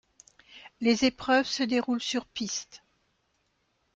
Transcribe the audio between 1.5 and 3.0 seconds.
déroulent sur piste.